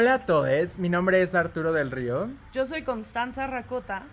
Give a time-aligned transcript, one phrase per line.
[0.00, 2.30] Hola a todos, mi nombre es Arturo del Río.
[2.54, 4.04] Yo soy Constanza Racota.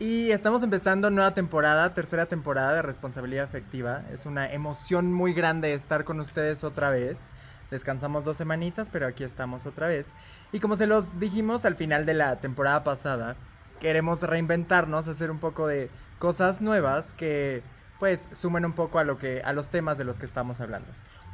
[0.00, 4.02] Y estamos empezando nueva temporada, tercera temporada de Responsabilidad Afectiva.
[4.12, 7.28] Es una emoción muy grande estar con ustedes otra vez.
[7.70, 10.14] Descansamos dos semanitas, pero aquí estamos otra vez.
[10.50, 13.36] Y como se los dijimos al final de la temporada pasada,
[13.78, 17.62] queremos reinventarnos, hacer un poco de cosas nuevas que
[18.00, 20.88] pues sumen un poco a lo que a los temas de los que estamos hablando.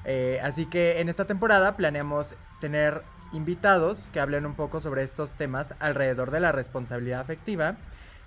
[0.04, 5.32] Eh, así que en esta temporada planeamos tener invitados que hablen un poco sobre estos
[5.32, 7.76] temas alrededor de la responsabilidad afectiva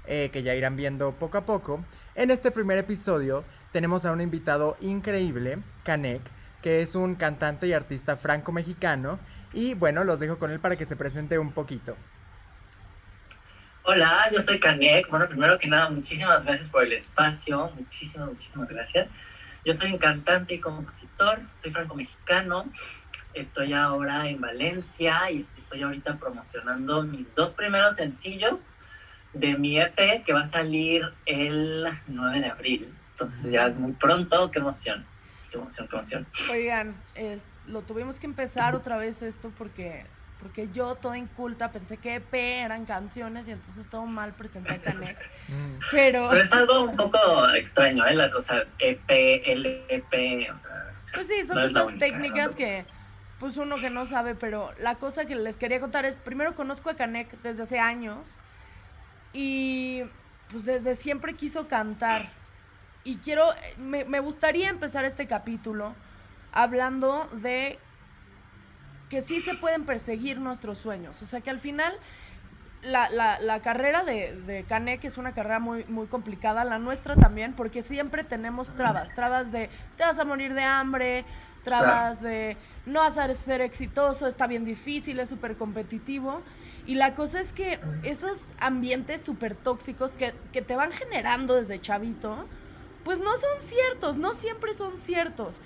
[0.07, 1.83] eh, que ya irán viendo poco a poco.
[2.13, 6.21] En este primer episodio tenemos a un invitado increíble, Canek,
[6.61, 9.19] que es un cantante y artista franco-mexicano.
[9.53, 11.97] Y bueno, los dejo con él para que se presente un poquito.
[13.83, 15.09] Hola, yo soy Canek.
[15.09, 17.71] Bueno, primero que nada, muchísimas gracias por el espacio.
[17.75, 19.12] Muchísimas, muchísimas gracias.
[19.65, 22.69] Yo soy un cantante y compositor, soy franco-mexicano.
[23.34, 28.70] Estoy ahora en Valencia y estoy ahorita promocionando mis dos primeros sencillos
[29.34, 32.93] de mi EP que va a salir el 9 de abril.
[33.12, 35.05] Entonces ya es muy pronto, qué emoción,
[35.52, 36.27] qué emoción, qué emoción.
[36.52, 36.96] Oigan,
[37.68, 40.05] lo tuvimos que empezar otra vez esto porque
[40.46, 44.82] porque yo toda inculta pensé que EP eran canciones y entonces todo mal presenté a
[44.82, 45.18] Canek.
[45.48, 45.77] Mm.
[45.91, 46.27] Pero...
[46.30, 47.20] Pero es algo un poco
[47.54, 48.16] extraño, ¿eh?
[48.16, 49.08] Las, o sea, EP,
[49.46, 50.91] LP, o sea...
[51.13, 52.84] Pues sí, son no técnicas que
[53.39, 56.89] pues uno que no sabe, pero la cosa que les quería contar es, primero conozco
[56.89, 58.37] a Canek desde hace años
[59.33, 60.03] y
[60.51, 62.21] pues desde siempre quiso cantar.
[63.03, 65.94] Y quiero, me, me gustaría empezar este capítulo
[66.51, 67.78] hablando de
[69.09, 71.22] que sí se pueden perseguir nuestros sueños.
[71.22, 71.94] O sea que al final
[72.85, 77.16] la, la, la, carrera de, de Canek es una carrera muy, muy complicada, la nuestra
[77.16, 81.25] también, porque siempre tenemos trabas, trabas de te vas a morir de hambre,
[81.63, 86.41] trabas de no vas a ser exitoso, está bien difícil, es súper competitivo.
[86.85, 91.81] Y la cosa es que esos ambientes súper tóxicos que, que te van generando desde
[91.81, 92.45] chavito,
[93.03, 95.62] pues no son ciertos, no siempre son ciertos.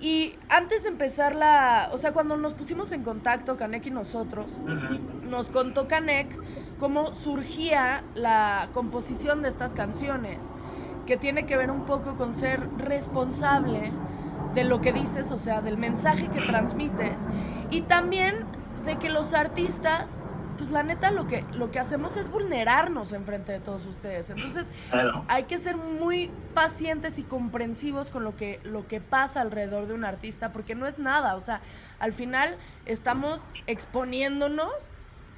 [0.00, 4.58] Y antes de empezar la, o sea, cuando nos pusimos en contacto, Canek y nosotros,
[5.28, 6.38] nos contó Canek
[6.78, 10.50] cómo surgía la composición de estas canciones,
[11.06, 13.92] que tiene que ver un poco con ser responsable
[14.54, 17.26] de lo que dices, o sea, del mensaje que transmites,
[17.70, 18.46] y también
[18.86, 20.16] de que los artistas
[20.60, 24.28] pues la neta lo que, lo que hacemos es vulnerarnos enfrente de todos ustedes.
[24.28, 24.66] Entonces,
[25.26, 29.94] hay que ser muy pacientes y comprensivos con lo que, lo que pasa alrededor de
[29.94, 31.36] un artista, porque no es nada.
[31.36, 31.62] O sea,
[31.98, 34.74] al final estamos exponiéndonos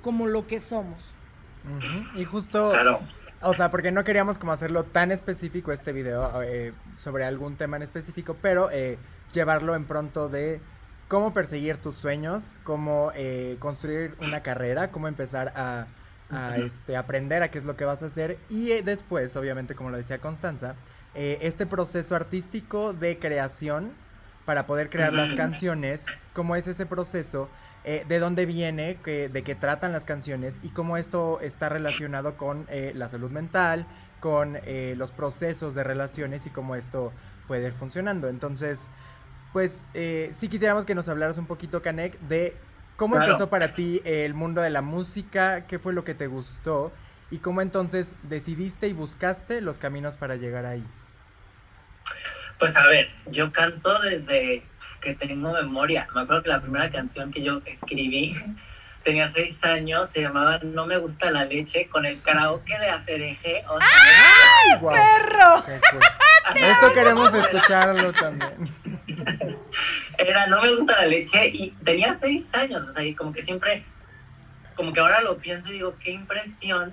[0.02, 1.14] como lo que somos.
[2.16, 2.72] Y justo,
[3.42, 7.76] o sea, porque no queríamos como hacerlo tan específico este video eh, sobre algún tema
[7.76, 8.98] en específico, pero eh,
[9.32, 10.60] llevarlo en pronto de
[11.12, 15.86] cómo perseguir tus sueños, cómo eh, construir una carrera, cómo empezar a,
[16.56, 18.38] este, aprender a qué es lo que vas a hacer.
[18.48, 20.74] Y eh, después, obviamente, como lo decía Constanza,
[21.14, 23.92] eh, este proceso artístico de creación
[24.46, 27.50] para poder crear las canciones, cómo es ese proceso,
[27.84, 33.08] de dónde viene, de qué tratan las canciones y cómo esto está relacionado con la
[33.08, 33.86] salud mental,
[34.18, 34.58] con
[34.96, 37.12] los procesos de relaciones y cómo esto
[37.46, 38.28] puede ir funcionando.
[38.28, 38.86] Entonces,
[39.52, 42.56] pues eh, sí quisiéramos que nos hablaras un poquito, Canek, de
[42.96, 46.92] cómo empezó para ti el mundo de la música, qué fue lo que te gustó
[47.30, 50.84] y cómo entonces decidiste y buscaste los caminos para llegar ahí.
[52.58, 54.64] Pues a ver, yo canto desde
[55.00, 56.06] que tengo memoria.
[56.14, 58.32] Me acuerdo que la primera canción que yo escribí
[59.02, 63.62] tenía seis años, se llamaba No me gusta la leche, con el karaoke de Acereje.
[63.68, 65.64] O ¡Ay, perro!
[66.56, 68.56] Eso queremos escucharlo también.
[70.18, 73.42] Era No me gusta la leche y tenía seis años, o sea, y como que
[73.42, 73.84] siempre,
[74.76, 76.92] como que ahora lo pienso y digo, qué impresión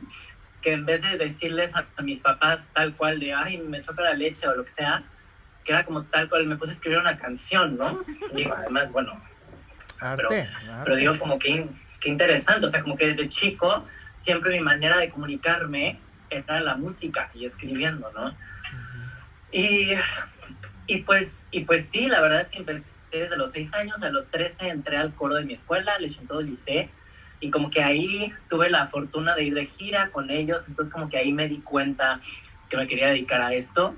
[0.62, 4.14] que en vez de decirles a, mis papás tal cual de, ay, me choca la
[4.14, 5.04] leche o lo que sea,
[5.64, 8.04] que era como tal cual, me puse a escribir una canción, ¿no?
[8.34, 9.22] digo, además, bueno,
[10.02, 10.30] pero,
[10.84, 11.68] pero, digo como que
[12.00, 13.84] qué interesante, o sea, como que desde chico
[14.14, 18.36] siempre mi manera de comunicarme era la música y escribiendo, ¿no?
[19.52, 19.94] Y,
[20.88, 24.10] y, pues, y pues sí, la verdad es que empecé desde los seis años, a
[24.10, 26.92] los 13 entré al coro de mi escuela, Le Chanteau Lycée,
[27.40, 31.10] y como que ahí tuve la fortuna de ir de gira con ellos, entonces como
[31.10, 32.20] que ahí me di cuenta
[32.70, 33.96] que me quería dedicar a esto.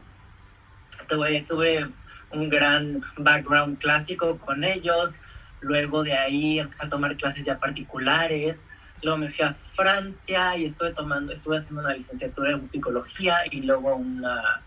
[1.09, 1.89] Tuve, tuve
[2.31, 5.19] un gran background clásico con ellos,
[5.61, 8.65] Luego de ahí empecé a tomar clases ya particulares.
[9.03, 13.61] Luego me fui a Francia y estuve tomando, estuve haciendo una licenciatura de musicología y
[13.61, 14.61] luego una,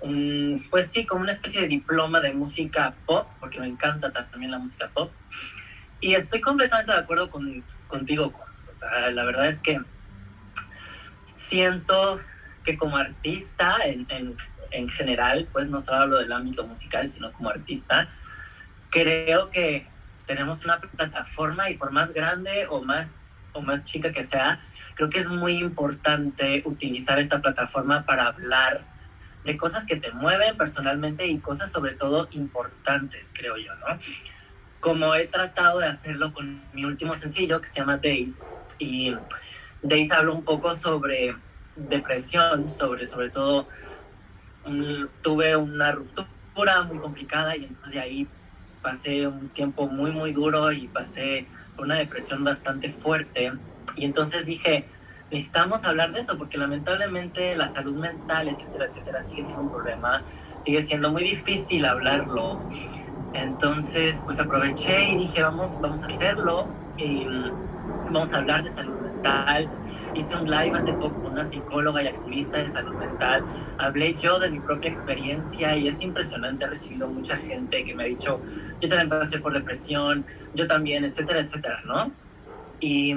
[0.00, 4.50] un, pues sí, como una especie de diploma de música pop, porque me encanta también
[4.50, 5.12] la música pop.
[6.00, 9.80] Y estoy completamente de acuerdo con, contigo, O sea, la verdad es que
[11.24, 12.18] siento
[12.64, 14.36] que como artista en, en,
[14.70, 18.08] en general, pues no solo hablo del ámbito musical, sino como artista,
[18.90, 19.86] creo que
[20.24, 23.20] tenemos una plataforma y por más grande o más
[23.52, 24.60] o más chica que sea,
[24.94, 28.86] creo que es muy importante utilizar esta plataforma para hablar
[29.44, 33.96] de cosas que te mueven personalmente y cosas sobre todo importantes, creo yo, ¿no?
[34.80, 39.14] Como he tratado de hacerlo con mi último sencillo que se llama Days y
[39.82, 41.34] Days habla un poco sobre
[41.74, 43.66] depresión, sobre sobre todo
[45.22, 48.28] tuve una ruptura muy complicada y entonces de ahí
[48.82, 51.46] pasé un tiempo muy, muy duro y pasé
[51.76, 53.52] por una depresión bastante fuerte.
[53.96, 54.86] Y entonces dije,
[55.30, 60.24] necesitamos hablar de eso porque lamentablemente la salud mental, etcétera, etcétera, sigue siendo un problema,
[60.56, 62.60] sigue siendo muy difícil hablarlo.
[63.34, 66.68] Entonces, pues aproveché y dije, vamos, vamos a hacerlo
[66.98, 67.24] y
[68.10, 69.00] vamos a hablar de salud
[70.14, 73.44] Hice un live hace poco con una psicóloga y activista de salud mental.
[73.78, 76.64] Hablé yo de mi propia experiencia y es impresionante.
[76.64, 78.40] He recibido mucha gente que me ha dicho,
[78.80, 80.24] yo también pasé por depresión,
[80.54, 82.12] yo también, etcétera, etcétera, ¿no?
[82.80, 83.14] Y,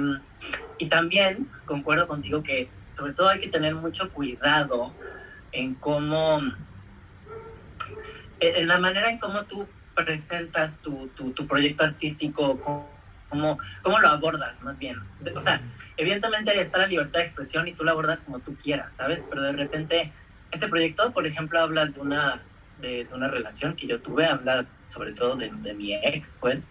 [0.78, 4.92] y también concuerdo contigo que sobre todo hay que tener mucho cuidado
[5.52, 6.40] en cómo,
[8.40, 14.08] en la manera en cómo tú presentas tu, tu, tu proyecto artístico, cómo, cómo lo
[14.08, 15.00] abordas más bien.
[15.34, 15.62] O sea,
[15.96, 19.26] evidentemente ahí está la libertad de expresión y tú lo abordas como tú quieras, ¿sabes?
[19.28, 20.12] Pero de repente,
[20.50, 22.40] este proyecto, por ejemplo, habla de una,
[22.80, 26.68] de, una relación que yo tuve, habla sobre todo de, de mi ex, pues.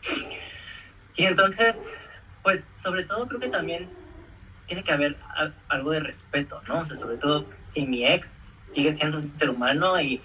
[1.16, 1.90] Y entonces,
[2.44, 3.90] pues sobre todo creo que también
[4.66, 5.18] tiene que haber
[5.68, 6.80] algo de respeto, ¿no?
[6.80, 10.22] O sea, sobre todo si mi ex sigue siendo un ser humano y,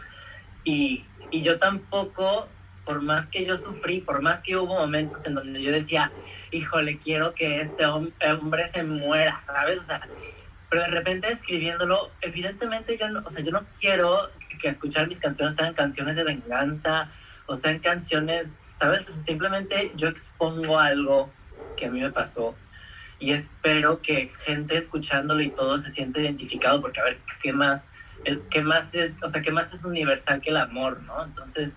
[0.65, 2.49] y, yo tampoco
[2.85, 6.11] por más que yo sufrí, por más que hubo momentos en donde yo decía,
[6.51, 9.79] híjole, quiero que este hombre se muera, ¿sabes?
[9.79, 10.01] O sea,
[10.71, 14.19] pero de repente escribiéndolo, evidentemente yo no, o sea, yo no quiero
[14.59, 17.09] que escuchar mis canciones sean canciones de venganza
[17.47, 19.05] o sean canciones, ¿sabes?
[19.05, 21.31] simplemente yo expongo algo
[21.79, 22.55] que a mí me pasó
[23.21, 27.93] y espero que gente escuchándolo y todo se siente identificado porque a ver, ¿qué más?
[28.51, 31.25] ¿Qué más es, o sea, qué más es universal que el amor, ¿no?
[31.25, 31.77] Entonces,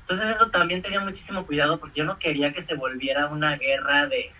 [0.00, 4.06] entonces eso también tenía muchísimo cuidado porque yo no quería que se volviera una guerra
[4.06, 4.32] de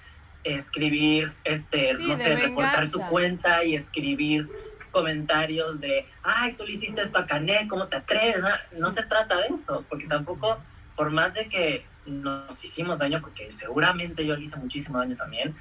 [0.44, 4.49] escribir, este, no sé, reportar su cuenta y escribir
[4.91, 8.43] comentarios de, ay, tú le hiciste esto a Canet, ¿cómo te atreves?
[8.76, 10.62] No, se trata de eso, porque tampoco,
[10.94, 15.55] por más de que nos hicimos daño, porque seguramente yo le hice muchísimo daño también,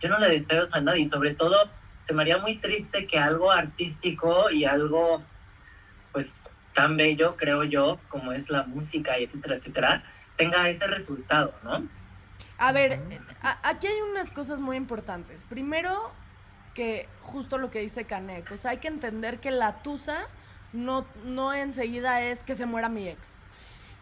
[0.00, 3.06] yo no le deseo eso a nadie y sobre todo se me haría muy triste
[3.06, 5.22] que algo artístico y algo,
[6.12, 10.04] pues, tan bello, creo yo, como es la música y etcétera, etcétera,
[10.36, 11.86] tenga ese resultado, ¿no?
[12.58, 13.00] A ver,
[13.62, 15.44] aquí hay unas cosas muy importantes.
[15.44, 16.12] Primero,
[16.74, 20.28] que justo lo que dice Canek, o sea, hay que entender que la tusa
[20.72, 23.42] no, no enseguida es que se muera mi ex.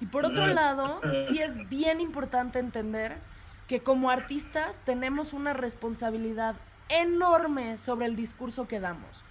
[0.01, 3.19] Y por otro lado, sí es bien importante entender
[3.67, 6.57] que como artistas tenemos una responsabilidad
[6.89, 9.25] enorme sobre el discurso que damos.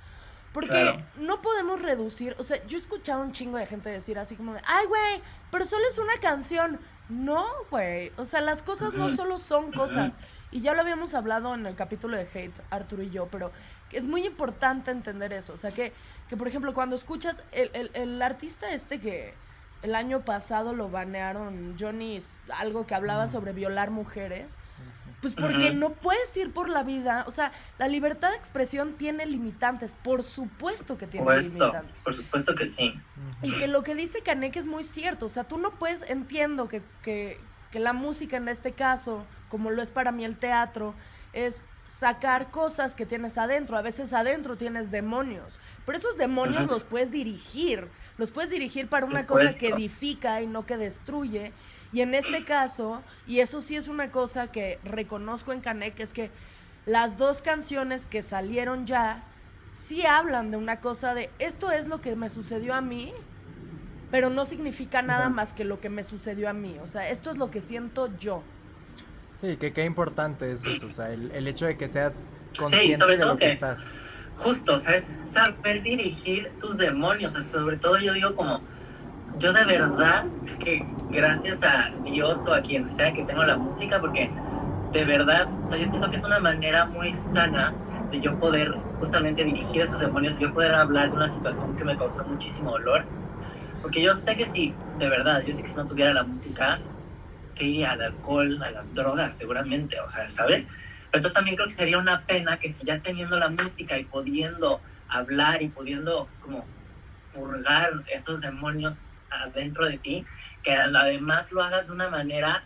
[0.54, 4.36] Porque no podemos reducir, o sea, yo he escuchado un chingo de gente decir así
[4.36, 5.22] como de, ay, güey,
[5.52, 6.80] pero solo es una canción.
[7.10, 10.16] No, güey, o sea, las cosas no solo son cosas.
[10.50, 13.52] Y ya lo habíamos hablado en el capítulo de Hate, Arturo y yo, pero
[13.92, 15.54] es muy importante entender eso.
[15.54, 15.94] O sea, que,
[16.30, 19.34] que por ejemplo, cuando escuchas el, el, el artista este que
[19.82, 22.20] el año pasado lo banearon, Johnny,
[22.50, 24.58] algo que hablaba sobre violar mujeres.
[25.22, 29.26] Pues porque no puedes ir por la vida, o sea, la libertad de expresión tiene
[29.26, 32.04] limitantes, por supuesto que tiene limitantes.
[32.04, 32.94] Por supuesto que sí.
[33.42, 36.68] Y que lo que dice Canek es muy cierto, o sea, tú no puedes, entiendo
[36.68, 37.40] que, que,
[37.72, 40.94] que la música en este caso, como lo es para mí el teatro,
[41.34, 43.78] es sacar cosas que tienes adentro.
[43.78, 47.88] A veces adentro tienes demonios, pero esos demonios los puedes dirigir.
[48.18, 51.54] Los puedes dirigir para una cosa que edifica y no que destruye.
[51.94, 56.14] Y en este caso, y eso sí es una cosa que reconozco en Canek, es
[56.14, 56.30] que
[56.86, 59.24] las dos canciones que salieron ya
[59.72, 63.14] sí hablan de una cosa de esto es lo que me sucedió a mí,
[64.12, 66.78] pero no significa nada más que lo que me sucedió a mí.
[66.82, 68.42] O sea, esto es lo que siento yo.
[69.40, 72.24] Sí, que qué importante es eso, o sea, el, hecho de que seas
[72.58, 73.80] consciente sí, sobre todo de lo que, estás.
[74.36, 75.14] Justo, ¿sabes?
[75.26, 78.62] Saber dirigir tus demonios, sobre todo yo digo como,
[79.38, 80.26] yo de verdad
[80.60, 84.32] que gracias a Dios o a quien sea que tengo la música, porque
[84.92, 87.76] de verdad, o sea, yo siento que es una manera muy sana
[88.10, 91.96] de yo poder justamente dirigir esos demonios, yo poder hablar de una situación que me
[91.96, 93.06] causó muchísimo dolor.
[93.82, 96.80] Porque yo sé que si, de verdad, yo sé que si no tuviera la música,
[97.58, 100.66] que iría al alcohol, a las drogas, seguramente, o sea, ¿sabes?
[100.66, 104.04] Pero entonces también creo que sería una pena que si ya teniendo la música y
[104.04, 106.66] pudiendo hablar y pudiendo como
[107.34, 110.26] purgar esos demonios adentro de ti,
[110.64, 112.64] que además lo hagas de una manera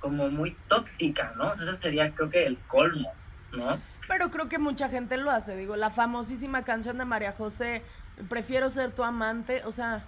[0.00, 1.48] como muy tóxica, ¿no?
[1.48, 3.12] O sea, ese sería creo que el colmo,
[3.52, 3.80] ¿no?
[4.06, 7.82] Pero creo que mucha gente lo hace, digo, la famosísima canción de María José,
[8.28, 10.04] Prefiero ser tu amante, o sea,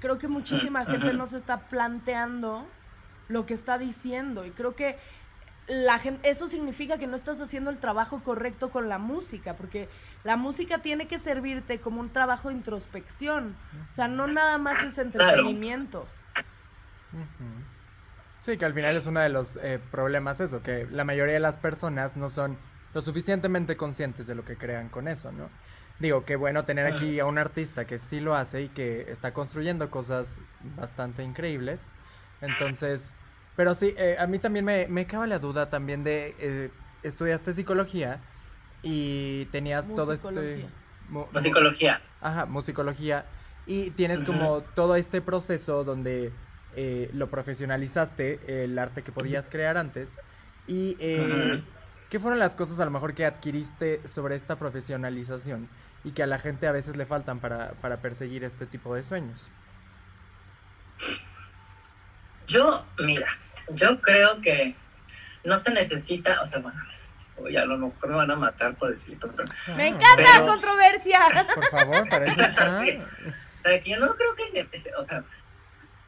[0.00, 2.66] creo que muchísima gente no se está planteando
[3.30, 4.98] lo que está diciendo y creo que
[5.68, 9.88] la gente, eso significa que no estás haciendo el trabajo correcto con la música, porque
[10.24, 13.56] la música tiene que servirte como un trabajo de introspección,
[13.88, 16.08] o sea, no nada más es entretenimiento.
[18.42, 21.40] Sí, que al final es uno de los eh, problemas eso, que la mayoría de
[21.40, 22.58] las personas no son
[22.92, 25.48] lo suficientemente conscientes de lo que crean con eso, ¿no?
[26.00, 29.32] Digo, qué bueno tener aquí a un artista que sí lo hace y que está
[29.34, 30.38] construyendo cosas
[30.74, 31.92] bastante increíbles.
[32.40, 33.12] Entonces,
[33.56, 36.70] pero sí, eh, a mí también me, me cabe la duda también de, eh,
[37.02, 38.20] estudiaste psicología
[38.82, 40.68] y tenías todo este...
[41.08, 42.00] musicología.
[42.20, 43.26] Ajá, musicología.
[43.66, 46.32] Y tienes como todo este proceso donde
[46.76, 50.20] eh, lo profesionalizaste, el arte que podías crear antes.
[50.66, 55.68] Y ¿qué fueron las cosas a lo mejor que adquiriste sobre esta profesionalización
[56.04, 59.04] y que a la gente a veces le faltan para, para perseguir este tipo de
[59.04, 59.50] sueños?
[62.50, 63.26] Yo, mira,
[63.68, 64.74] yo creo que
[65.44, 66.80] no se necesita, o sea, bueno,
[67.46, 69.48] a lo mejor me van a matar por decir esto, pero...
[69.76, 71.20] ¡Me encanta la controversia!
[71.54, 72.82] Por favor, para eso está.
[73.86, 75.24] yo no creo que, o sea,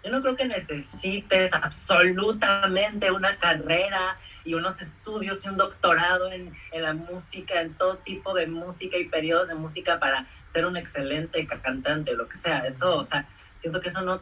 [0.05, 6.53] yo no creo que necesites absolutamente una carrera y unos estudios y un doctorado en,
[6.73, 10.77] en, la música, en todo tipo de música y periodos de música para ser un
[10.77, 12.59] excelente cantante o lo que sea.
[12.61, 14.21] Eso, o sea, siento que eso no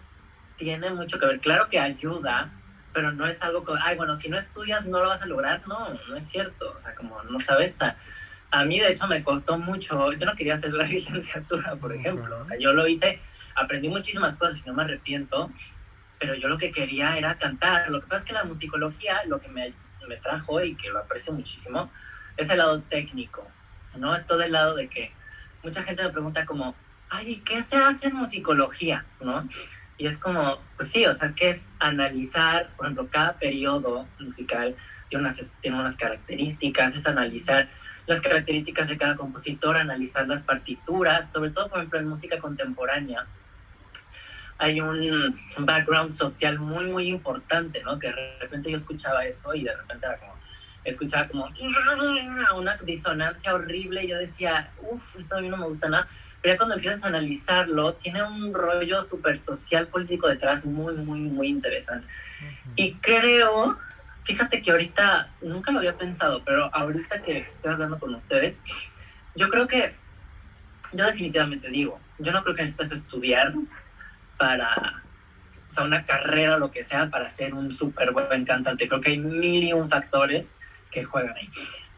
[0.61, 1.41] tiene mucho que ver.
[1.41, 2.51] Claro que ayuda,
[2.93, 5.67] pero no es algo que, ay, bueno, si no estudias no lo vas a lograr.
[5.67, 6.73] No, no es cierto.
[6.75, 7.81] O sea, como no sabes.
[8.51, 10.13] A, mí, de hecho, me costó mucho.
[10.13, 12.39] Yo no quería hacer la licenciatura, por ejemplo.
[12.39, 13.19] O sea, yo lo hice,
[13.57, 15.51] aprendí muchísimas cosas y no me arrepiento,
[16.19, 17.91] pero yo lo que quería era cantar.
[17.91, 19.75] Lo que pasa es que la musicología, lo que me,
[20.07, 21.91] me trajo y que lo aprecio muchísimo,
[22.37, 23.51] es el lado técnico,
[23.97, 24.15] ¿no?
[24.15, 25.13] Es todo el lado de que
[25.63, 26.75] mucha gente me pregunta como,
[27.09, 29.07] ay, ¿qué se hace en musicología?
[29.21, 29.47] ¿No?
[30.01, 34.09] Y es como, pues sí, o sea, es que es analizar, por ejemplo, cada periodo
[34.19, 34.75] musical
[35.09, 37.69] tiene unas, tiene unas características, es analizar
[38.07, 43.27] las características de cada compositor, analizar las partituras, sobre todo, por ejemplo, en música contemporánea.
[44.57, 47.99] Hay un background social muy, muy importante, ¿no?
[47.99, 50.35] Que de repente yo escuchaba eso y de repente era como,
[50.85, 51.49] escuchaba como
[52.57, 56.07] una disonancia horrible y yo decía, uff, esto a mí no me gusta nada.
[56.41, 61.21] Pero ya cuando empiezas a analizarlo, tiene un rollo súper social político detrás muy, muy,
[61.21, 62.07] muy interesante.
[62.77, 63.79] Y creo,
[64.25, 68.63] fíjate que ahorita, nunca lo había pensado, pero ahorita que estoy hablando con ustedes,
[69.37, 69.95] yo creo que,
[70.93, 73.53] yo definitivamente digo, yo no creo que necesites estudiar
[74.39, 75.03] para
[75.71, 78.89] o sea, una carrera lo que sea para ser un súper buen cantante.
[78.89, 80.59] Creo que hay mil y un factores
[80.91, 81.49] que juegan ahí.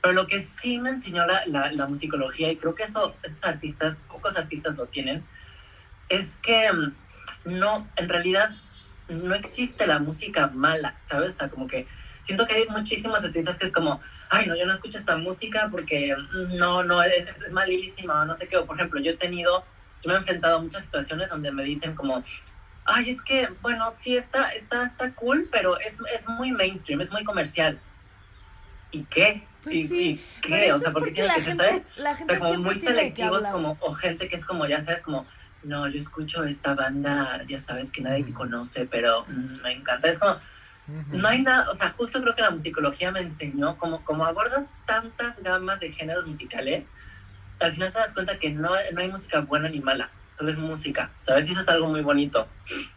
[0.01, 3.99] Pero lo que sí me enseñó la, la, musicología, y creo que eso, esos artistas,
[4.09, 5.25] pocos artistas lo tienen,
[6.09, 8.51] es que mm, no, en realidad
[9.09, 11.31] no existe la música mala, ¿sabes?
[11.31, 11.87] O sea, como que
[12.21, 15.69] siento que hay muchísimos artistas que es como, ay, no, yo no escucho esta música
[15.71, 18.57] porque mm, no, no, es, es malísima, no sé qué.
[18.57, 19.65] O, por ejemplo, yo he tenido,
[20.03, 22.23] yo me he enfrentado a muchas situaciones donde me dicen como,
[22.87, 27.13] ay, es que, bueno, sí, está, está, está cool, pero es, es muy mainstream, es
[27.13, 27.81] muy comercial.
[28.93, 29.47] ¿Y qué?
[29.65, 30.73] Pues ¿Y, qué?
[30.73, 31.87] O sea, porque tiene que ser, ¿sabes?
[32.21, 35.27] o sea, como muy selectivos, como, o gente que es como, ya sabes, como,
[35.63, 40.09] no, yo escucho esta banda, ya sabes, que nadie me conoce, pero mm, me encanta.
[40.09, 40.37] Es como,
[40.87, 44.75] no hay nada, o sea, justo creo que la musicología me enseñó, como, como abordas
[44.85, 46.91] tantas gamas de géneros musicales,
[47.61, 50.59] al final te das cuenta que no, no hay música buena ni mala solo es
[50.59, 51.49] música, ¿sabes?
[51.49, 52.47] Y eso es algo muy bonito,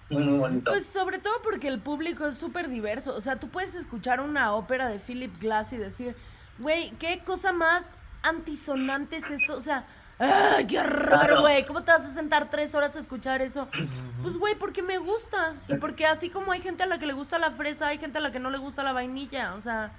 [0.09, 0.71] muy, muy bonito.
[0.71, 4.53] Pues sobre todo porque el público es súper diverso, o sea, tú puedes escuchar una
[4.53, 6.15] ópera de Philip Glass y decir,
[6.59, 7.85] güey, qué cosa más
[8.23, 9.85] antisonante es esto, o sea...
[10.17, 11.65] ¡Ay, qué raro, güey!
[11.65, 13.67] ¿Cómo te vas a sentar tres horas a escuchar eso?
[14.21, 15.55] Pues, güey, porque me gusta.
[15.67, 18.17] Y porque así como hay gente a la que le gusta la fresa, hay gente
[18.17, 19.53] a la que no le gusta la vainilla.
[19.53, 19.91] O sea.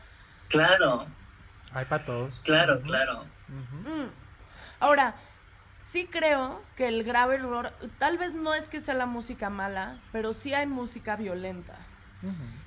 [0.48, 1.06] Claro.
[1.72, 2.40] Hay para todos.
[2.42, 3.24] Claro, claro.
[3.46, 4.08] Mm.
[4.80, 5.14] Ahora,
[5.90, 9.98] sí creo que el grave error, tal vez no es que sea la música mala,
[10.12, 11.76] pero sí hay música violenta.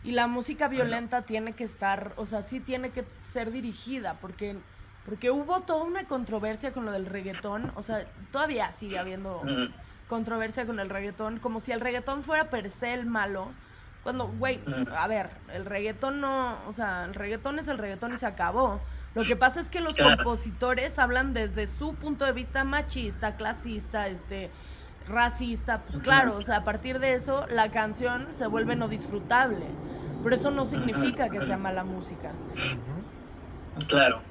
[0.06, 4.56] Y la música violenta tiene que estar, o sea, sí tiene que ser dirigida, porque,
[5.04, 9.44] porque hubo toda una controversia con lo del reggaetón, o sea, todavía sigue habiendo
[10.08, 13.52] controversia con el reggaetón, como si el reggaetón fuera per se el malo,
[14.04, 14.62] Cuando, güey,
[14.96, 18.80] a ver, el reggaetón no, o sea, el reggaetón es el reggaetón y se acabó.
[19.16, 24.08] Lo que pasa es que los compositores hablan desde su punto de vista machista, clasista,
[24.08, 24.52] este,
[25.08, 29.66] racista, pues claro, o sea, a partir de eso la canción se vuelve no disfrutable.
[30.24, 32.32] Pero eso no significa que sea mala música.
[33.88, 34.22] Claro.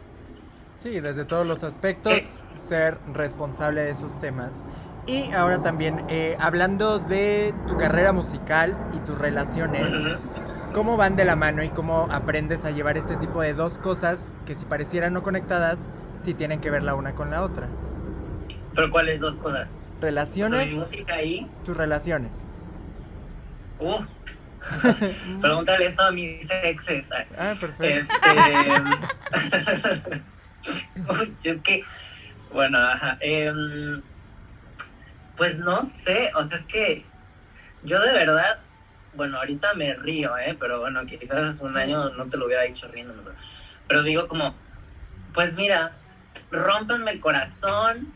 [0.79, 2.13] Sí, desde todos los aspectos,
[2.57, 4.65] ser responsable de esos temas.
[5.07, 9.91] Y ahora también, eh, hablando de tu carrera musical y tus relaciones,
[10.73, 14.31] ¿cómo van de la mano y cómo aprendes a llevar este tipo de dos cosas
[14.47, 17.69] que si parecieran no conectadas, sí tienen que ver la una con la otra?
[18.75, 19.79] ¿Pero cuáles dos cosas?
[20.01, 20.73] Relaciones.
[20.73, 21.51] música ahí?
[21.65, 22.39] Tus relaciones.
[23.81, 24.07] Uf,
[25.41, 27.11] Pregúntale eso a mis exes.
[27.13, 27.85] Ah, perfecto.
[27.85, 28.19] Este...
[31.51, 31.81] es que,
[32.53, 32.79] bueno,
[33.21, 34.03] em,
[35.37, 37.05] pues no sé, o sea, es que
[37.85, 38.59] yo de verdad,
[39.15, 40.57] bueno, ahorita me río, ¿eh?
[40.59, 43.15] Pero bueno, quizás hace un año no te lo hubiera dicho riendo,
[43.87, 44.55] pero digo como,
[45.33, 45.97] pues mira,
[46.51, 48.13] rompanme el corazón,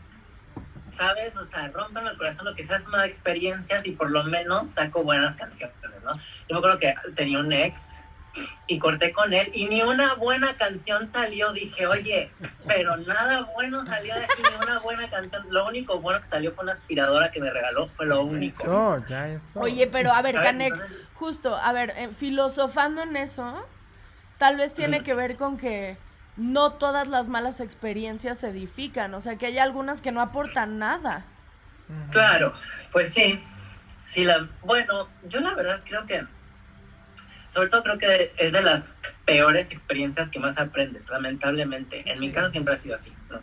[0.92, 1.36] ¿sabes?
[1.36, 5.02] O sea, rompanme el corazón, lo que sea, más experiencias y por lo menos saco
[5.02, 6.16] buenas canciones, ¿no?
[6.16, 8.00] Yo me acuerdo que tenía un ex
[8.66, 11.52] y corté con él y ni una buena canción salió.
[11.52, 12.30] Dije, oye,
[12.66, 15.46] pero nada bueno salió de aquí, ni una buena canción.
[15.50, 18.64] Lo único bueno que salió fue una aspiradora que me regaló, fue lo único.
[19.54, 23.64] Oye, pero a ver, Canex, justo, a ver, eh, filosofando en eso,
[24.38, 25.96] tal vez tiene que ver con que
[26.36, 30.78] no todas las malas experiencias se edifican, o sea, que hay algunas que no aportan
[30.78, 31.26] nada.
[32.10, 32.52] Claro,
[32.90, 33.44] pues sí.
[33.98, 36.26] Sí, la, bueno, yo la verdad creo que
[37.52, 38.94] sobre todo creo que es de las
[39.26, 42.02] peores experiencias que más aprendes, lamentablemente.
[42.10, 43.40] En mi caso siempre ha sido así, ¿no?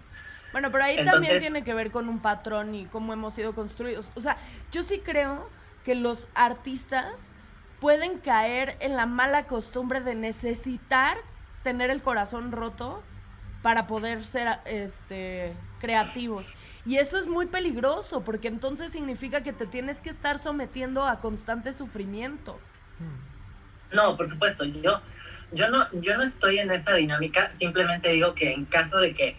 [0.51, 4.09] Bueno, pero ahí también tiene que ver con un patrón y cómo hemos sido construidos.
[4.15, 4.37] O sea,
[4.71, 5.47] yo sí creo
[5.85, 7.21] que los artistas
[7.79, 11.17] pueden caer en la mala costumbre de necesitar
[11.61, 13.03] tener el corazón roto
[13.61, 16.51] para poder ser este creativos.
[16.83, 21.21] Y eso es muy peligroso, porque entonces significa que te tienes que estar sometiendo a
[21.21, 22.59] constante sufrimiento.
[23.91, 25.01] No, por supuesto, yo,
[25.51, 29.37] yo, no, yo no estoy en esa dinámica, simplemente digo que en caso de que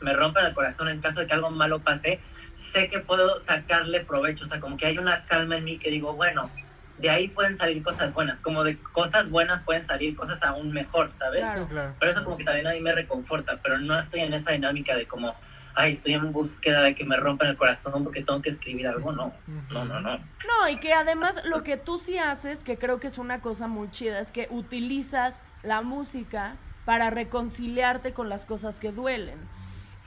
[0.00, 2.20] me rompan el corazón, en caso de que algo malo pase,
[2.54, 5.90] sé que puedo sacarle provecho, o sea, como que hay una calma en mí que
[5.90, 6.50] digo, bueno,
[6.98, 11.12] de ahí pueden salir cosas buenas, como de cosas buenas pueden salir cosas aún mejor,
[11.12, 11.42] ¿sabes?
[11.42, 11.94] Claro, claro.
[11.98, 14.96] Pero eso como que también a mí me reconforta, pero no estoy en esa dinámica
[14.96, 15.34] de como,
[15.74, 19.12] ay, estoy en búsqueda de que me rompan el corazón porque tengo que escribir algo,
[19.12, 19.32] no,
[19.70, 20.18] no, no, no.
[20.18, 23.66] No, y que además lo que tú sí haces, que creo que es una cosa
[23.66, 29.38] muy chida, es que utilizas la música para reconciliarte con las cosas que duelen.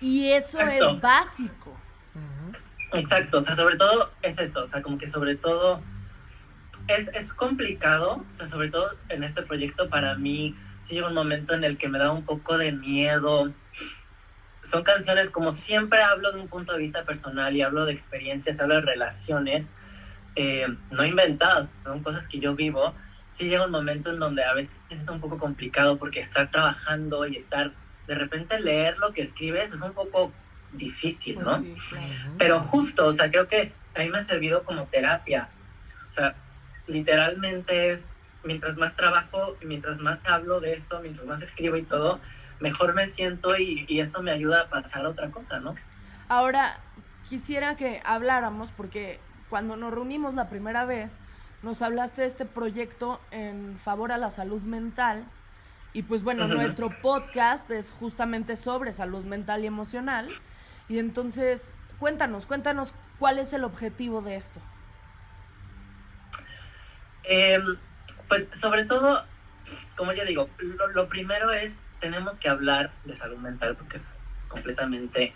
[0.02, 1.76] Y eso es básico.
[2.94, 5.82] Exacto, o sea, sobre todo es eso, o sea, como que sobre todo
[6.88, 11.14] es, es, complicado, o sea, sobre todo en este proyecto para mí sí llega un
[11.14, 13.54] momento en el que me da un poco de miedo.
[14.62, 18.60] Son canciones, como siempre hablo de un punto de vista personal y hablo de experiencias,
[18.60, 19.72] hablo de relaciones,
[20.36, 22.94] eh, no inventadas, son cosas que yo vivo.
[23.28, 27.26] Sí llega un momento en donde a veces es un poco complicado porque estar trabajando
[27.26, 27.74] y estar,
[28.08, 30.32] de repente leer lo que escribes es un poco
[30.74, 31.66] difícil, ¿no?
[32.38, 35.50] Pero justo, o sea, creo que a mí me ha servido como terapia.
[36.08, 36.36] O sea,
[36.88, 42.20] literalmente es, mientras más trabajo, mientras más hablo de eso, mientras más escribo y todo,
[42.60, 45.74] mejor me siento y, eso me ayuda a pasar a otra cosa, ¿no?
[46.28, 46.80] Ahora,
[47.30, 49.20] quisiera que habláramos, porque
[49.50, 51.20] cuando nos reunimos la primera vez,
[51.62, 55.26] nos hablaste de este proyecto en favor a la salud mental.
[55.94, 60.28] Y pues bueno, nuestro podcast es justamente sobre salud mental y emocional.
[60.90, 64.60] Y entonces, cuéntanos, cuéntanos cuál es el objetivo de esto.
[67.28, 67.64] Em,
[68.28, 69.26] pues sobre todo,
[69.96, 70.50] como ya digo,
[70.94, 75.34] lo, primero es, tenemos que hablar de salud mental porque es completamente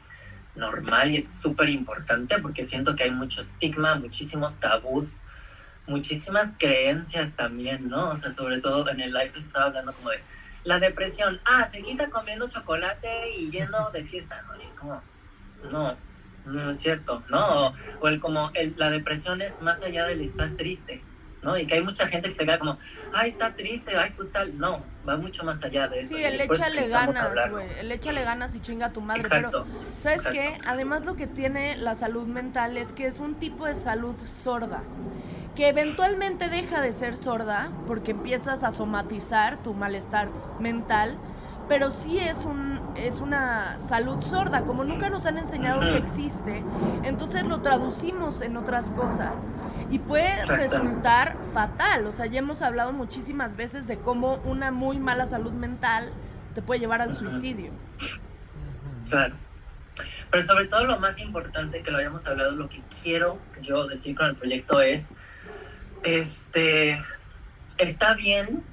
[0.55, 5.21] normal y es súper importante porque siento que hay mucho estigma, muchísimos tabús,
[5.87, 8.09] muchísimas creencias también, ¿no?
[8.09, 10.21] O sea, sobre todo en el live estaba hablando como de
[10.63, 14.61] la depresión, ah, se quita comiendo chocolate y yendo de fiesta, ¿no?
[14.61, 15.01] Y es como,
[15.71, 15.97] no,
[16.45, 17.71] no es cierto, ¿no?
[18.01, 21.03] O, el como, el, la depresión es más allá del estás triste,
[21.43, 21.57] ¿no?
[21.57, 22.77] Y que hay mucha gente que se queda como,
[23.13, 24.57] ay, está triste, ay, pues tal.
[24.57, 26.15] No, va mucho más allá de eso.
[26.15, 27.67] Sí, el échale ganas, güey.
[27.79, 29.21] El échale ganas y chinga a tu madre.
[29.21, 29.65] Exacto.
[29.65, 30.57] Pero, ¿sabes qué?
[30.65, 34.83] Además, lo que tiene la salud mental es que es un tipo de salud sorda.
[35.55, 41.17] Que eventualmente deja de ser sorda porque empiezas a somatizar tu malestar mental
[41.69, 46.63] pero sí es, un, es una salud sorda, como nunca nos han enseñado que existe,
[47.03, 49.41] entonces lo traducimos en otras cosas.
[49.89, 52.05] Y puede resultar fatal.
[52.05, 56.11] O sea, ya hemos hablado muchísimas veces de cómo una muy mala salud mental
[56.53, 57.71] te puede llevar al suicidio.
[59.09, 59.35] Claro.
[60.31, 64.15] Pero sobre todo lo más importante que lo hayamos hablado, lo que quiero yo decir
[64.15, 65.15] con el proyecto es,
[66.03, 66.97] este,
[67.77, 68.63] está bien,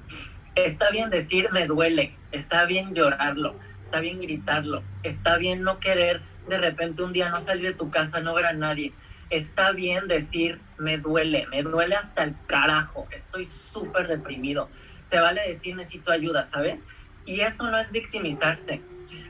[0.55, 6.23] está bien decir me duele, está bien llorarlo, está bien gritarlo, está bien no querer
[6.49, 8.93] de repente un día no salir de tu casa, no ver a nadie,
[9.31, 15.43] está bien decir me duele, me duele hasta el carajo, estoy súper deprimido, se vale
[15.47, 16.85] decir necesito ayuda, ¿sabes?
[17.25, 18.81] Y eso no es victimizarse,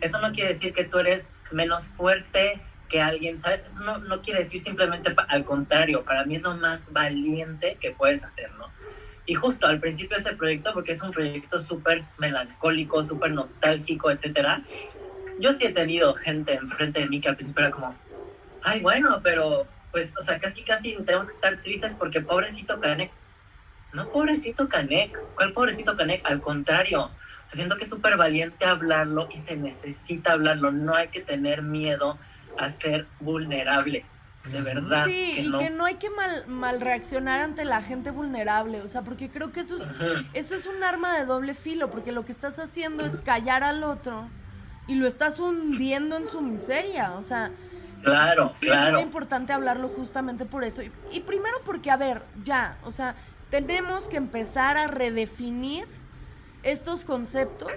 [0.01, 3.63] eso no quiere decir que tú eres menos fuerte que alguien, ¿sabes?
[3.65, 7.93] Eso no, no quiere decir simplemente al contrario, para mí es lo más valiente que
[7.93, 8.71] puedes hacer, ¿no?
[9.25, 14.11] Y justo al principio de este proyecto, porque es un proyecto súper melancólico, súper nostálgico,
[14.11, 14.63] etcétera,
[15.41, 17.97] yo sí he tenido gente enfrente de mí que al principio era como,
[18.63, 23.11] ay, bueno, pero pues, o sea, casi, casi tenemos que estar tristes porque pobrecito Canek.
[23.95, 25.19] No, pobrecito Canek.
[25.35, 26.29] ¿Cuál pobrecito Canek?
[26.29, 27.11] Al contrario,
[27.47, 30.71] siento que es súper valiente hablarlo y se necesita hablarlo.
[30.71, 32.19] No hay que tener miedo
[32.59, 34.23] a ser vulnerables.
[34.51, 35.07] De verdad.
[35.07, 38.81] Sí, y que no hay que mal, mal, reaccionar ante la gente vulnerable.
[38.81, 39.83] O sea, porque creo que eso es,
[40.35, 43.83] eso es un arma de doble filo, porque lo que estás haciendo es callar al
[43.83, 44.29] otro
[44.87, 47.15] y lo estás hundiendo en su miseria.
[47.15, 47.51] O sea,
[48.03, 48.87] claro, claro.
[48.87, 50.83] Es muy importante hablarlo justamente por eso.
[50.83, 53.15] Y, y primero porque, a ver, ya, o sea,
[53.51, 55.87] tenemos que empezar a redefinir
[56.63, 57.73] estos conceptos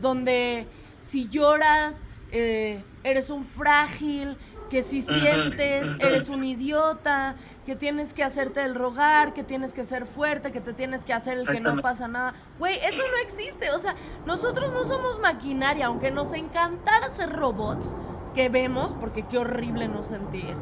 [0.00, 0.66] donde
[1.02, 4.36] si lloras, eh, eres un frágil,
[4.68, 9.84] que si sientes, eres un idiota, que tienes que hacerte el rogar, que tienes que
[9.84, 12.34] ser fuerte, que te tienes que hacer el que no pasa nada.
[12.58, 13.70] Güey, eso no existe.
[13.70, 13.94] O sea,
[14.26, 17.94] nosotros no somos maquinaria, aunque nos encantara ser robots,
[18.34, 20.54] que vemos, porque qué horrible no sentir.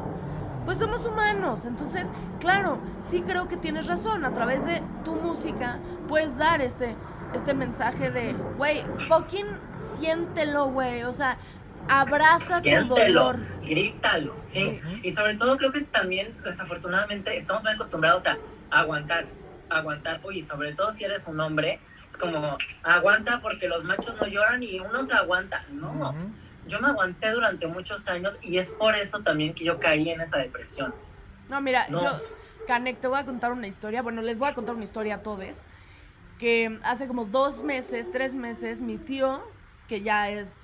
[0.65, 1.65] Pues somos humanos.
[1.65, 2.09] Entonces,
[2.41, 4.25] claro, sí creo que tienes razón.
[4.25, 6.97] A través de tu música puedes dar este
[7.35, 9.47] este mensaje de, güey, fucking
[9.97, 11.05] siéntelo, güey.
[11.05, 11.39] O sea,
[11.89, 13.39] abraza tu dolor.
[13.63, 14.77] grítalo, sí.
[15.03, 18.39] Y sobre todo creo que también, desafortunadamente, estamos muy acostumbrados a
[18.71, 19.25] aguantar,
[19.71, 20.21] aguantar.
[20.25, 24.63] Uy, sobre todo si eres un hombre, es como, aguanta porque los machos no lloran
[24.63, 25.65] y uno se aguanta.
[25.71, 26.15] No,
[26.67, 30.21] yo me aguanté durante muchos años y es por eso también que yo caí en
[30.21, 30.95] esa depresión.
[31.49, 32.21] No, mira, yo,
[32.67, 34.03] Canek, te voy a contar una historia.
[34.03, 35.57] Bueno, les voy a contar una historia a todos
[36.39, 39.43] que hace como dos meses, tres meses, mi tío,
[39.89, 40.55] que ya es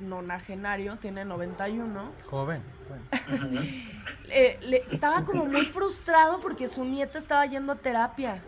[0.00, 2.12] nonagenario, tiene 91.
[2.24, 2.62] Joven.
[4.26, 8.42] le, estaba como muy frustrado porque su nieta estaba yendo a terapia.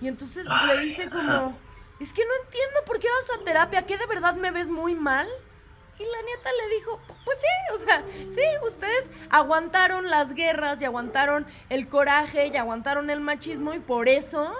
[0.00, 1.54] Y entonces le dice como,
[1.98, 4.94] es que no entiendo por qué vas a terapia, ¿qué de verdad me ves muy
[4.94, 5.28] mal?
[6.00, 10.86] Y la nieta le dijo, pues sí, o sea, sí, ustedes aguantaron las guerras y
[10.86, 14.50] aguantaron el coraje y aguantaron el machismo y por eso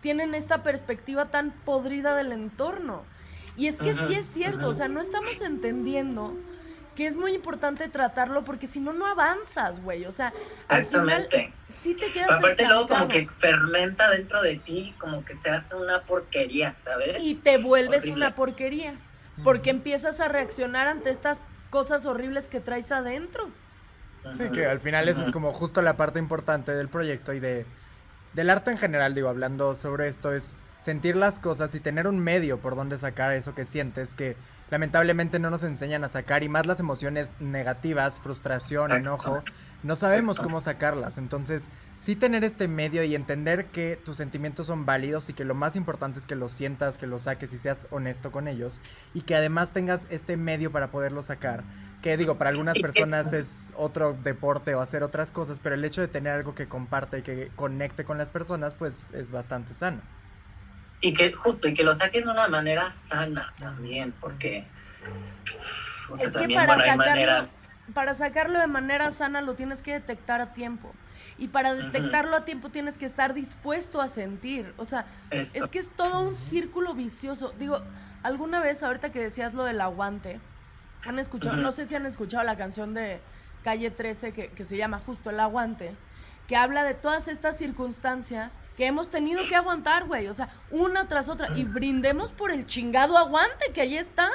[0.00, 3.04] tienen esta perspectiva tan podrida del entorno.
[3.58, 6.34] Y es que sí es cierto, o sea, no estamos entendiendo
[6.96, 10.06] que es muy importante tratarlo porque si no, no avanzas, güey.
[10.06, 10.32] O sea,
[10.70, 11.52] Exactamente.
[11.82, 12.30] sí te quedas.
[12.30, 17.18] aparte, luego como que fermenta dentro de ti, como que se hace una porquería, ¿sabes?
[17.20, 18.94] Y te vuelves una porquería.
[19.44, 23.50] Porque empiezas a reaccionar ante estas cosas horribles que traes adentro.
[24.32, 27.64] Sí, que al final eso es como justo la parte importante del proyecto y de
[28.36, 32.18] del arte en general, digo, hablando sobre esto, es sentir las cosas y tener un
[32.18, 34.36] medio por donde sacar eso que sientes, que
[34.70, 39.42] lamentablemente no nos enseñan a sacar, y más las emociones negativas, frustración, enojo,
[39.82, 41.18] no sabemos cómo sacarlas.
[41.18, 45.54] Entonces, sí tener este medio y entender que tus sentimientos son válidos y que lo
[45.54, 48.80] más importante es que los sientas, que los saques y seas honesto con ellos,
[49.14, 51.64] y que además tengas este medio para poderlo sacar
[52.02, 56.00] que digo, para algunas personas es otro deporte o hacer otras cosas, pero el hecho
[56.00, 60.00] de tener algo que comparte y que conecte con las personas, pues es bastante sano.
[61.06, 64.66] Y que justo, y que lo saques de una manera sana también, porque
[65.44, 67.46] es que para sacarlo,
[67.94, 70.92] Para sacarlo de manera sana lo tienes que detectar a tiempo.
[71.38, 74.72] Y para detectarlo a tiempo tienes que estar dispuesto a sentir.
[74.78, 77.54] O sea, es que es todo un círculo vicioso.
[77.58, 77.82] Digo,
[78.22, 80.40] alguna vez, ahorita que decías lo del aguante,
[81.06, 83.20] han escuchado, no sé si han escuchado la canción de
[83.62, 85.94] Calle 13 que, se llama justo El Aguante,
[86.46, 91.08] que habla de todas estas circunstancias que hemos tenido que aguantar, güey, o sea, una
[91.08, 94.30] tras otra, y brindemos por el chingado aguante que ahí está,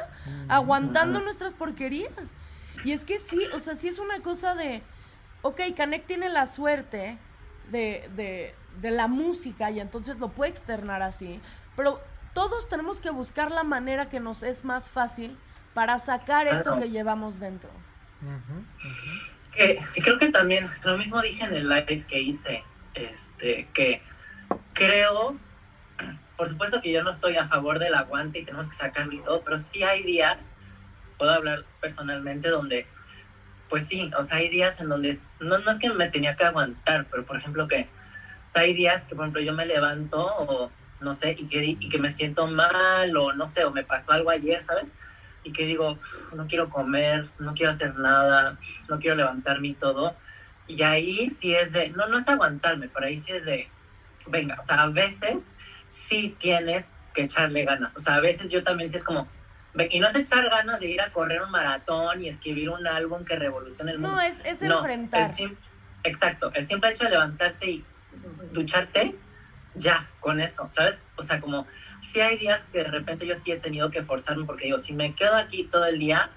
[0.50, 2.38] aguantando nuestras porquerías.
[2.84, 4.82] Y es que sí, o sea, sí es una cosa de,
[5.42, 7.18] ok, Canek tiene la suerte
[7.70, 11.40] de, de, de la música y entonces lo puede externar así,
[11.76, 12.02] pero
[12.34, 15.38] todos tenemos que buscar la manera que nos es más fácil
[15.74, 17.70] para sacar esto que llevamos dentro.
[19.56, 24.02] Creo que también, lo mismo dije en el live que hice, este, que
[24.74, 25.38] creo,
[26.38, 29.22] por supuesto que yo no estoy a favor del aguante y tenemos que sacarlo y
[29.22, 30.56] todo, pero sí hay días,
[31.18, 32.88] puedo hablar personalmente, donde,
[33.70, 36.46] pues sí, o sea, hay días en donde, no, no es que me tenía que
[36.46, 37.90] aguantar, pero por ejemplo que,
[38.44, 41.66] o sea, hay días que, por ejemplo, yo me levanto o no sé, y que,
[41.66, 44.92] y que me siento mal o no sé, o me pasó algo ayer, ¿sabes?
[45.44, 45.98] Y que digo,
[46.36, 48.58] no quiero comer, no quiero hacer nada,
[48.90, 50.16] no quiero levantarme y todo.
[50.68, 53.68] Y ahí sí es de, no, no es aguantarme, pero ahí sí es de,
[54.28, 57.96] venga, o sea, a veces sí tienes que echarle ganas.
[57.98, 59.28] O sea, a veces yo también sí es como,
[59.90, 63.26] y no es echar ganas de ir a correr un maratón y escribir un álbum
[63.26, 64.16] que revolucione el mundo.
[64.16, 65.28] No, es, es enfrentar.
[66.04, 67.86] exacto, el simple hecho de levantarte y
[68.52, 69.16] ducharte,
[69.76, 71.04] ya, con eso, ¿sabes?
[71.16, 71.66] O sea, como,
[72.02, 74.94] si hay días que de repente yo sí he tenido que forzarme porque digo, si
[74.94, 76.30] me quedo aquí todo el día,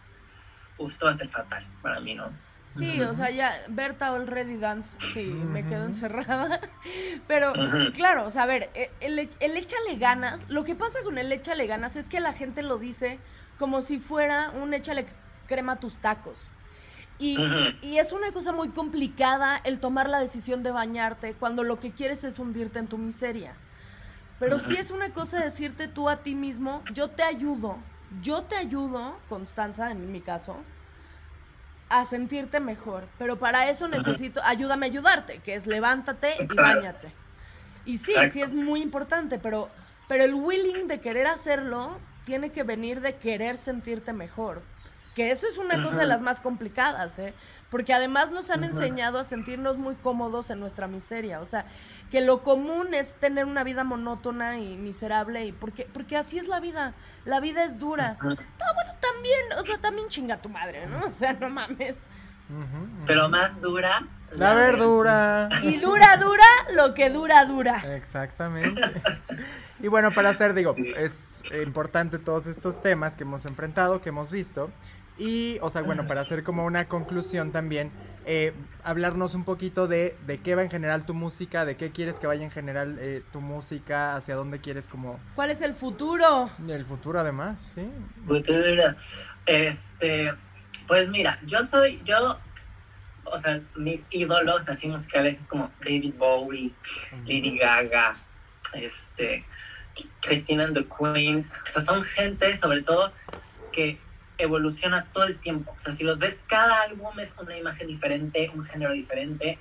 [0.79, 2.33] uf, esto va a ser fatal para mí, ¿no?
[2.77, 6.61] Sí, o sea, ya Berta already dance, sí, me quedo encerrada.
[7.29, 7.53] Pero,
[7.94, 11.31] claro, o sea, a ver, e, el, el échale ganas, lo que pasa con el
[11.31, 13.20] échale ganas es que la gente lo dice
[13.59, 15.07] como si fuera un échale
[15.47, 16.37] crema a tus tacos.
[17.18, 17.38] Y,
[17.81, 21.92] y, es una cosa muy complicada el tomar la decisión de bañarte cuando lo que
[21.92, 23.55] quieres es hundirte en tu miseria.
[24.40, 27.79] Pero sí es una cosa decirte tú a ti mismo, yo te ayudo,
[28.20, 30.57] yo te ayudo, Constanza, en mi caso,
[31.88, 33.05] a sentirte mejor.
[33.18, 37.12] Pero para eso necesito, ayúdame a ayudarte, que es levántate y bañate.
[37.85, 39.68] Y sí, sí es muy importante, pero,
[40.09, 44.62] pero el willing de querer hacerlo tiene que venir de querer sentirte mejor.
[45.14, 47.35] Que eso es una cosa de las más complicadas, ¿eh?
[47.70, 51.40] Porque además nos han enseñado a sentirnos muy cómodos en nuestra miseria.
[51.40, 51.66] O sea,
[52.11, 55.44] que lo común es tener una vida monótona y miserable.
[55.46, 56.94] Y porque, porque así es la vida.
[57.24, 58.16] La vida es dura.
[58.20, 58.40] bueno,
[59.00, 61.07] también, o sea, también chinga tu madre, ¿no?
[61.07, 61.96] O sea, no mames.
[63.07, 64.07] Pero más dura.
[64.31, 65.48] La, verdura.
[65.62, 67.96] Y dura, dura, lo que dura, dura.
[67.96, 68.81] Exactamente.
[69.81, 71.14] y bueno, para hacer, digo, es
[71.64, 74.70] importante todos estos temas que hemos enfrentado, que hemos visto.
[75.16, 77.92] Y, o sea, bueno, para hacer como una conclusión también,
[78.27, 82.18] eh, hablarnos un poquito de, de qué va en general tu música, de qué quieres
[82.18, 85.20] que vaya en general eh, tu música, hacia dónde quieres como...
[85.35, 86.50] ¿Cuál es el futuro?
[86.66, 87.88] El futuro además, sí.
[88.27, 88.94] Futuro.
[89.46, 90.33] Este,
[90.88, 92.38] pues mira, yo soy, yo,
[93.24, 96.72] o sea, mis ídolos así musicales es como David Bowie,
[97.27, 98.16] Lady Gaga,
[98.72, 99.44] este,
[100.22, 103.12] Christina and the Queens, o sea, son gente sobre todo
[103.70, 103.98] que
[104.38, 105.73] evoluciona todo el tiempo.
[105.75, 109.59] O sea, si los ves, cada álbum es una imagen diferente, un género diferente.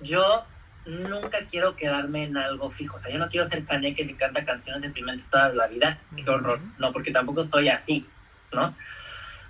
[0.00, 0.46] Yo
[0.86, 2.96] nunca quiero quedarme en algo fijo.
[2.96, 6.00] O sea, yo no quiero ser Kanye que canta canciones deprimentes toda la vida.
[6.16, 6.60] Qué horror.
[6.78, 8.06] No, porque tampoco soy así,
[8.52, 8.74] ¿no?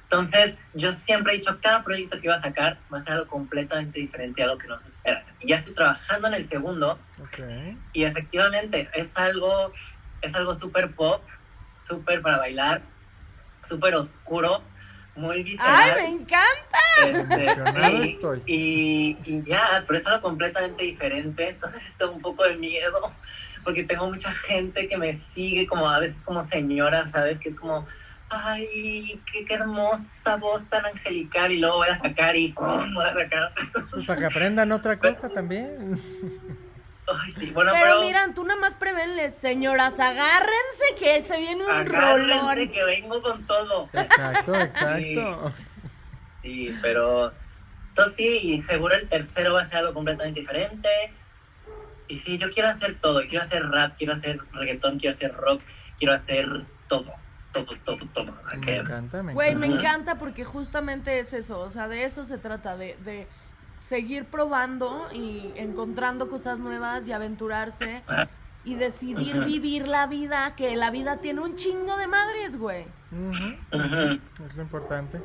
[0.05, 3.27] Entonces, yo siempre he dicho, cada proyecto que iba a sacar va a ser algo
[3.27, 5.25] completamente diferente a lo que nos espera.
[5.41, 6.99] Y ya estoy trabajando en el segundo.
[7.93, 9.73] Y efectivamente, es algo,
[10.21, 11.23] es algo súper pop,
[11.77, 12.83] súper para bailar,
[13.67, 14.63] súper oscuro,
[15.17, 15.97] muy visceral.
[15.97, 16.79] ¡Ay, me encanta!
[18.05, 23.01] Este, y, y, ya, pero es algo completamente diferente, entonces tengo un poco de miedo,
[23.65, 27.39] porque tengo mucha gente que me sigue como a veces como señora, ¿sabes?
[27.39, 27.87] Que es como,
[28.31, 32.95] ay, qué, qué hermosa voz tan angelical, y luego voy a sacar y ¡pum!
[32.95, 33.53] voy a sacar.
[33.91, 36.01] Pues para que aprendan otra cosa también.
[37.07, 43.21] pero, miran, tú nada más prevenles, señoras, agárrense que se viene un agárrense que vengo
[43.23, 43.89] con todo.
[43.93, 45.53] Exacto, exacto.
[46.43, 47.33] Sí, pero
[47.89, 50.89] entonces sí, y seguro el tercero va a ser algo completamente diferente.
[52.09, 55.63] Y sí, yo quiero hacer todo, quiero hacer rap, quiero hacer reggaetón, quiero hacer rock,
[55.97, 56.47] quiero hacer
[56.87, 57.13] todo,
[57.53, 58.35] todo, todo, todo.
[58.67, 62.37] me encanta, me Güey, me encanta porque justamente es eso, o sea, de eso se
[62.37, 63.27] trata, de, de
[63.79, 68.03] seguir probando y encontrando cosas nuevas y aventurarse
[68.65, 72.87] y decidir vivir la vida, que la vida tiene un chingo de madres, güey.
[73.71, 75.21] Es lo importante.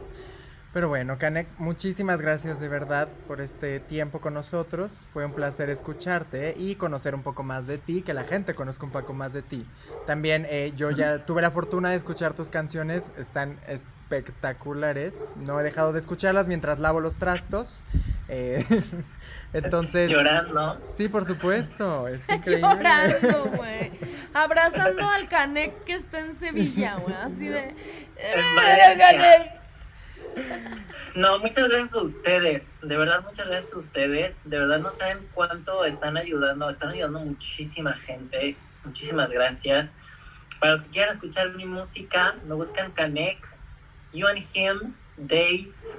[0.71, 5.08] Pero bueno, Kanek, muchísimas gracias de verdad por este tiempo con nosotros.
[5.12, 8.86] Fue un placer escucharte y conocer un poco más de ti, que la gente conozca
[8.86, 9.65] un poco más de ti.
[10.05, 15.32] También eh, yo ya tuve la fortuna de escuchar tus canciones, están espectaculares.
[15.38, 17.84] No he dejado de escucharlas mientras lavo los trastos.
[18.27, 18.63] Eh,
[19.53, 20.12] entonces.
[20.12, 20.79] Llorando.
[20.88, 22.08] Sí, por supuesto.
[22.08, 22.67] Es increíble.
[22.69, 23.91] Llorando, güey.
[24.36, 27.15] Abrazando al Canek que está en Sevilla, güey.
[27.15, 27.73] Así de.
[31.15, 35.27] No, muchas gracias a ustedes, de verdad muchas gracias a ustedes, de verdad no saben
[35.33, 39.95] cuánto están ayudando, están ayudando muchísima gente, muchísimas gracias.
[40.59, 43.45] Para los que quieran escuchar mi música, me buscan Canek,
[44.13, 45.97] You and Him, Days,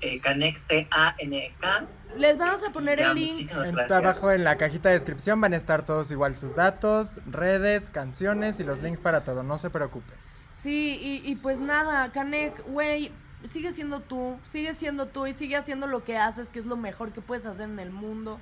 [0.00, 1.86] eh, Canek, C-A-N-E-K.
[2.16, 3.32] Les vamos a poner Ya, el link.
[3.32, 3.98] muchísimas En- gracias.
[3.98, 8.58] abajo en la cajita de descripción van a estar todos igual sus datos, redes, canciones
[8.60, 9.42] y los links para todo.
[9.42, 10.14] No se preocupen.
[10.54, 13.12] Sí, y, y pues nada, Canek, güey,
[13.44, 16.76] sigue siendo tú, sigue siendo tú y sigue haciendo lo que haces, que es lo
[16.76, 18.38] mejor que puedes hacer en el mundo.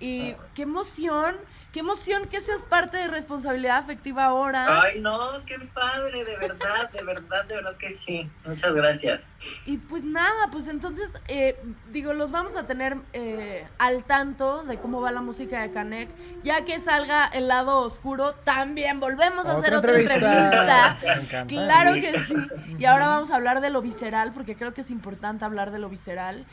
[0.00, 1.34] Y qué emoción,
[1.72, 4.82] qué emoción que seas parte de responsabilidad afectiva ahora.
[4.82, 8.30] Ay, no, qué padre, de verdad, de verdad, de verdad que sí.
[8.46, 9.32] Muchas gracias.
[9.66, 14.78] Y pues nada, pues entonces, eh, digo, los vamos a tener eh, al tanto de
[14.78, 16.08] cómo va la música de Canek.
[16.44, 20.94] Ya que salga el lado oscuro, también volvemos a hacer otra entrevista.
[21.48, 22.34] Claro que sí.
[22.78, 25.80] Y ahora vamos a hablar de lo visceral, porque creo que es importante hablar de
[25.80, 26.46] lo visceral.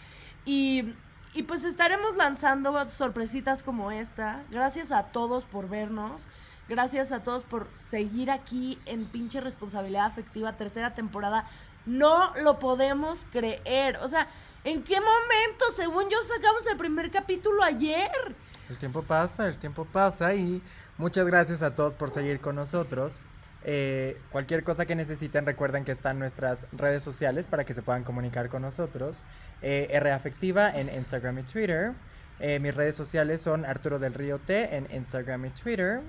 [0.45, 0.93] Y,
[1.35, 4.41] y pues estaremos lanzando sorpresitas como esta.
[4.49, 6.27] Gracias a todos por vernos.
[6.69, 11.45] Gracias a todos por seguir aquí en pinche responsabilidad afectiva, tercera temporada.
[11.85, 13.97] No lo podemos creer.
[13.97, 14.29] O sea,
[14.63, 15.65] ¿en qué momento?
[15.75, 18.33] Según yo sacamos el primer capítulo ayer.
[18.69, 20.63] El tiempo pasa, el tiempo pasa y
[20.97, 23.23] muchas gracias a todos por seguir con nosotros.
[23.67, 28.04] Eh, cualquier cosa que necesiten, recuerden que están nuestras redes sociales para que se puedan
[28.04, 29.25] comunicar con nosotros.
[29.63, 31.93] Eh, R Afectiva en Instagram y Twitter.
[32.39, 36.01] Eh, mis redes sociales son Arturo del Río T en Instagram y Twitter.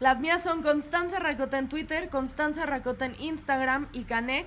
[0.00, 4.46] Las mías son Constanza Racota en Twitter, Constanza Racota en Instagram y Canek.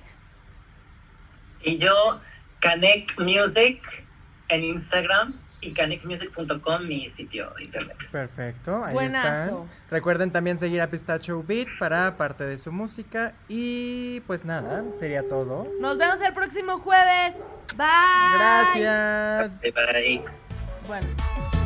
[1.62, 2.20] Y yo,
[2.58, 4.04] Canek Music
[4.48, 7.96] en Instagram y canecmusic.com, mi sitio de internet.
[8.10, 9.62] Perfecto, ahí Buenazo.
[9.62, 9.70] están.
[9.90, 13.32] Recuerden también seguir a Pistacho Beat para parte de su música.
[13.48, 15.66] Y pues nada, sería todo.
[15.80, 17.36] Nos vemos el próximo jueves.
[17.76, 18.78] Bye.
[18.82, 19.62] Gracias.
[19.62, 20.24] Bye bye.
[20.86, 21.61] Bueno.